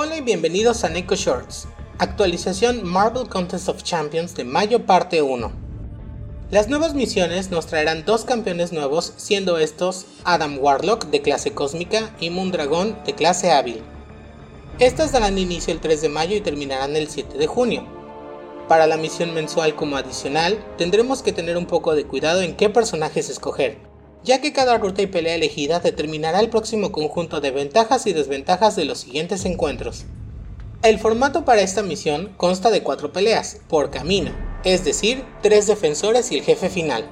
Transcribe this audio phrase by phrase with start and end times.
[0.00, 1.66] Hola y bienvenidos a Neko Shorts,
[1.98, 5.50] actualización Marvel Contest of Champions de mayo parte 1.
[6.50, 12.14] Las nuevas misiones nos traerán dos campeones nuevos, siendo estos Adam Warlock de clase cósmica
[12.20, 13.82] y Moondragon de clase hábil.
[14.78, 17.84] Estas darán inicio el 3 de mayo y terminarán el 7 de junio.
[18.68, 22.68] Para la misión mensual como adicional, tendremos que tener un poco de cuidado en qué
[22.68, 23.78] personajes escoger,
[24.24, 28.76] ya que cada ruta y pelea elegida determinará el próximo conjunto de ventajas y desventajas
[28.76, 30.04] de los siguientes encuentros.
[30.82, 34.30] El formato para esta misión consta de 4 peleas, por camino,
[34.64, 37.10] es decir, 3 defensores y el jefe final.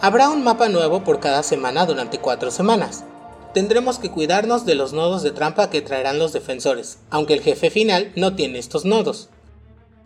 [0.00, 3.04] Habrá un mapa nuevo por cada semana durante 4 semanas.
[3.52, 7.70] Tendremos que cuidarnos de los nodos de trampa que traerán los defensores, aunque el jefe
[7.70, 9.30] final no tiene estos nodos.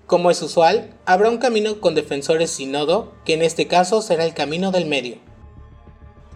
[0.07, 4.25] Como es usual, habrá un camino con defensores sin nodo, que en este caso será
[4.25, 5.19] el camino del medio.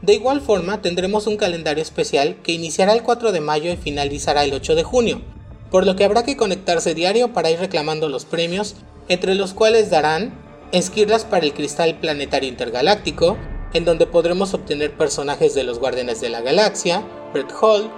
[0.02, 4.44] De igual forma, tendremos un calendario especial que iniciará el 4 de mayo y finalizará
[4.44, 5.22] el 8 de junio,
[5.70, 8.76] por lo que habrá que conectarse diario para ir reclamando los premios,
[9.08, 10.32] entre los cuales darán
[10.70, 13.36] esquirlas para el cristal planetario intergaláctico,
[13.74, 17.02] en donde podremos obtener personajes de los Guardianes de la Galaxia,
[17.34, 17.90] Red Hulk,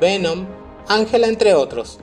[0.00, 0.46] Venom,
[0.88, 1.98] Ángela entre otros.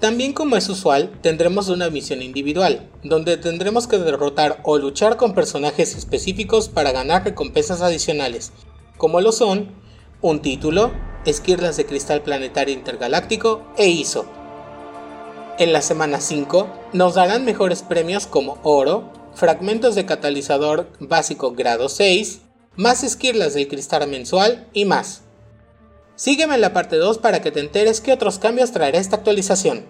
[0.00, 5.34] También como es usual, tendremos una misión individual, donde tendremos que derrotar o luchar con
[5.34, 8.52] personajes específicos para ganar recompensas adicionales,
[8.96, 9.68] como lo son
[10.22, 10.90] un título,
[11.26, 14.24] esquirlas de cristal planetario intergaláctico e ISO.
[15.58, 21.90] En la semana 5 nos darán mejores premios como oro, fragmentos de catalizador básico grado
[21.90, 22.40] 6,
[22.76, 25.24] más esquirlas del cristal mensual y más.
[26.20, 29.86] Sígueme en la parte 2 para que te enteres qué otros cambios traerá esta actualización.